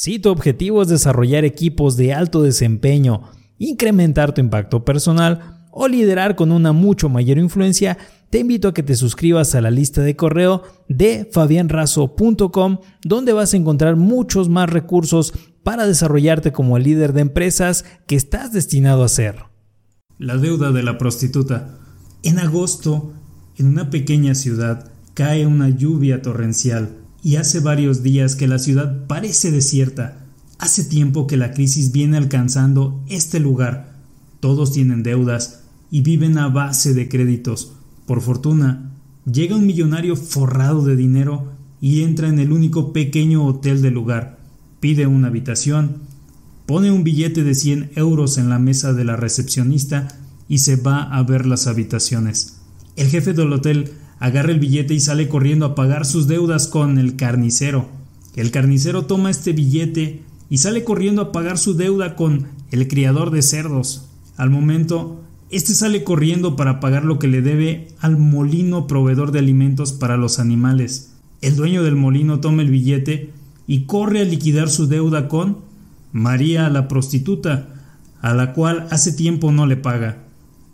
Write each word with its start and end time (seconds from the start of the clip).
Si 0.00 0.20
tu 0.20 0.28
objetivo 0.28 0.80
es 0.80 0.86
desarrollar 0.86 1.44
equipos 1.44 1.96
de 1.96 2.14
alto 2.14 2.40
desempeño, 2.40 3.22
incrementar 3.58 4.32
tu 4.32 4.40
impacto 4.40 4.84
personal 4.84 5.66
o 5.72 5.88
liderar 5.88 6.36
con 6.36 6.52
una 6.52 6.72
mucho 6.72 7.08
mayor 7.08 7.36
influencia, 7.36 7.98
te 8.30 8.38
invito 8.38 8.68
a 8.68 8.74
que 8.74 8.84
te 8.84 8.94
suscribas 8.94 9.56
a 9.56 9.60
la 9.60 9.72
lista 9.72 10.00
de 10.02 10.14
correo 10.14 10.62
de 10.88 11.28
fabianrazo.com 11.32 12.78
donde 13.02 13.32
vas 13.32 13.52
a 13.52 13.56
encontrar 13.56 13.96
muchos 13.96 14.48
más 14.48 14.70
recursos 14.70 15.34
para 15.64 15.84
desarrollarte 15.84 16.52
como 16.52 16.76
el 16.76 16.84
líder 16.84 17.12
de 17.12 17.22
empresas 17.22 17.84
que 18.06 18.14
estás 18.14 18.52
destinado 18.52 19.02
a 19.02 19.08
ser. 19.08 19.46
La 20.16 20.36
deuda 20.36 20.70
de 20.70 20.84
la 20.84 20.96
prostituta. 20.96 21.76
En 22.22 22.38
agosto, 22.38 23.14
en 23.56 23.66
una 23.66 23.90
pequeña 23.90 24.36
ciudad, 24.36 24.92
cae 25.14 25.44
una 25.44 25.68
lluvia 25.70 26.22
torrencial 26.22 27.07
y 27.22 27.36
hace 27.36 27.60
varios 27.60 28.02
días 28.02 28.36
que 28.36 28.46
la 28.46 28.58
ciudad 28.58 29.06
parece 29.06 29.50
desierta. 29.50 30.24
Hace 30.58 30.84
tiempo 30.84 31.26
que 31.26 31.36
la 31.36 31.52
crisis 31.52 31.92
viene 31.92 32.16
alcanzando 32.16 33.00
este 33.08 33.40
lugar. 33.40 33.94
Todos 34.40 34.72
tienen 34.72 35.02
deudas 35.02 35.60
y 35.90 36.02
viven 36.02 36.38
a 36.38 36.48
base 36.48 36.94
de 36.94 37.08
créditos. 37.08 37.72
Por 38.06 38.20
fortuna, 38.20 38.90
llega 39.30 39.56
un 39.56 39.66
millonario 39.66 40.16
forrado 40.16 40.84
de 40.84 40.96
dinero 40.96 41.52
y 41.80 42.02
entra 42.02 42.28
en 42.28 42.38
el 42.38 42.52
único 42.52 42.92
pequeño 42.92 43.44
hotel 43.44 43.82
del 43.82 43.94
lugar. 43.94 44.38
Pide 44.80 45.06
una 45.06 45.28
habitación, 45.28 45.98
pone 46.66 46.90
un 46.90 47.04
billete 47.04 47.44
de 47.44 47.54
100 47.54 47.92
euros 47.96 48.38
en 48.38 48.48
la 48.48 48.58
mesa 48.58 48.92
de 48.92 49.04
la 49.04 49.16
recepcionista 49.16 50.08
y 50.48 50.58
se 50.58 50.76
va 50.76 51.02
a 51.02 51.22
ver 51.22 51.46
las 51.46 51.66
habitaciones. 51.66 52.58
El 52.96 53.08
jefe 53.08 53.32
del 53.32 53.52
hotel 53.52 53.92
agarra 54.18 54.52
el 54.52 54.60
billete 54.60 54.94
y 54.94 55.00
sale 55.00 55.28
corriendo 55.28 55.66
a 55.66 55.74
pagar 55.74 56.06
sus 56.06 56.26
deudas 56.26 56.66
con 56.66 56.98
el 56.98 57.16
carnicero. 57.16 57.88
El 58.36 58.50
carnicero 58.50 59.06
toma 59.06 59.30
este 59.30 59.52
billete 59.52 60.22
y 60.50 60.58
sale 60.58 60.84
corriendo 60.84 61.22
a 61.22 61.32
pagar 61.32 61.58
su 61.58 61.74
deuda 61.74 62.16
con 62.16 62.48
el 62.70 62.88
criador 62.88 63.30
de 63.30 63.42
cerdos. 63.42 64.06
Al 64.36 64.50
momento, 64.50 65.22
este 65.50 65.72
sale 65.74 66.04
corriendo 66.04 66.56
para 66.56 66.80
pagar 66.80 67.04
lo 67.04 67.18
que 67.18 67.28
le 67.28 67.42
debe 67.42 67.88
al 68.00 68.16
molino 68.16 68.86
proveedor 68.86 69.32
de 69.32 69.38
alimentos 69.38 69.92
para 69.92 70.16
los 70.16 70.38
animales. 70.38 71.14
El 71.40 71.56
dueño 71.56 71.82
del 71.82 71.96
molino 71.96 72.40
toma 72.40 72.62
el 72.62 72.70
billete 72.70 73.30
y 73.66 73.84
corre 73.84 74.20
a 74.20 74.24
liquidar 74.24 74.68
su 74.68 74.86
deuda 74.88 75.28
con 75.28 75.58
María 76.12 76.68
la 76.68 76.88
prostituta, 76.88 77.68
a 78.20 78.34
la 78.34 78.52
cual 78.52 78.88
hace 78.90 79.12
tiempo 79.12 79.52
no 79.52 79.66
le 79.66 79.76
paga. 79.76 80.24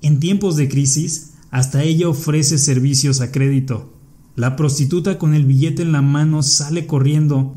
En 0.00 0.20
tiempos 0.20 0.56
de 0.56 0.68
crisis, 0.68 1.33
hasta 1.54 1.84
ella 1.84 2.08
ofrece 2.08 2.58
servicios 2.58 3.20
a 3.20 3.30
crédito. 3.30 3.94
La 4.34 4.56
prostituta 4.56 5.18
con 5.18 5.34
el 5.34 5.44
billete 5.44 5.82
en 5.82 5.92
la 5.92 6.02
mano 6.02 6.42
sale 6.42 6.88
corriendo 6.88 7.54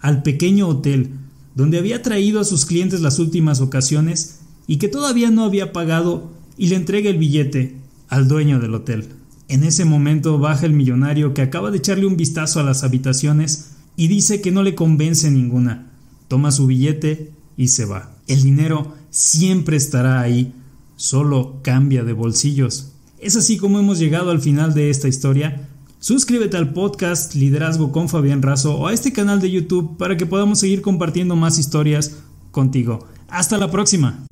al 0.00 0.24
pequeño 0.24 0.66
hotel 0.66 1.12
donde 1.54 1.78
había 1.78 2.02
traído 2.02 2.40
a 2.40 2.44
sus 2.44 2.66
clientes 2.66 3.02
las 3.02 3.20
últimas 3.20 3.60
ocasiones 3.60 4.40
y 4.66 4.78
que 4.78 4.88
todavía 4.88 5.30
no 5.30 5.44
había 5.44 5.72
pagado 5.72 6.32
y 6.58 6.66
le 6.66 6.74
entrega 6.74 7.08
el 7.08 7.18
billete 7.18 7.76
al 8.08 8.26
dueño 8.26 8.58
del 8.58 8.74
hotel. 8.74 9.10
En 9.46 9.62
ese 9.62 9.84
momento 9.84 10.40
baja 10.40 10.66
el 10.66 10.72
millonario 10.72 11.32
que 11.32 11.42
acaba 11.42 11.70
de 11.70 11.78
echarle 11.78 12.06
un 12.06 12.16
vistazo 12.16 12.58
a 12.58 12.64
las 12.64 12.82
habitaciones 12.82 13.76
y 13.94 14.08
dice 14.08 14.40
que 14.40 14.50
no 14.50 14.64
le 14.64 14.74
convence 14.74 15.30
ninguna. 15.30 15.92
Toma 16.26 16.50
su 16.50 16.66
billete 16.66 17.30
y 17.56 17.68
se 17.68 17.84
va. 17.84 18.10
El 18.26 18.42
dinero 18.42 18.96
siempre 19.10 19.76
estará 19.76 20.20
ahí, 20.20 20.52
solo 20.96 21.60
cambia 21.62 22.02
de 22.02 22.12
bolsillos. 22.12 22.90
Es 23.26 23.34
así 23.34 23.56
como 23.56 23.80
hemos 23.80 23.98
llegado 23.98 24.30
al 24.30 24.40
final 24.40 24.72
de 24.72 24.88
esta 24.88 25.08
historia. 25.08 25.68
Suscríbete 25.98 26.56
al 26.56 26.72
podcast 26.72 27.34
Liderazgo 27.34 27.90
con 27.90 28.08
Fabián 28.08 28.40
Razo 28.40 28.76
o 28.76 28.86
a 28.86 28.92
este 28.92 29.12
canal 29.12 29.40
de 29.40 29.50
YouTube 29.50 29.96
para 29.96 30.16
que 30.16 30.26
podamos 30.26 30.60
seguir 30.60 30.80
compartiendo 30.80 31.34
más 31.34 31.58
historias 31.58 32.18
contigo. 32.52 33.04
Hasta 33.28 33.58
la 33.58 33.68
próxima. 33.68 34.25